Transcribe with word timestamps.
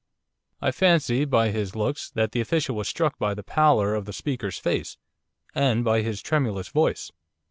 I 0.61 0.71
fancy, 0.71 1.25
by 1.25 1.49
his 1.51 1.75
looks, 1.75 2.09
that 2.09 2.31
the 2.31 2.41
official 2.41 2.75
was 2.75 2.89
struck 2.89 3.19
by 3.19 3.35
the 3.35 3.43
pallor 3.43 3.93
of 3.93 4.05
the 4.05 4.13
speaker's 4.13 4.57
face, 4.57 4.97
and 5.53 5.83
by 5.83 6.01
his 6.01 6.23
tremulous 6.23 6.69
voice. 6.69 7.11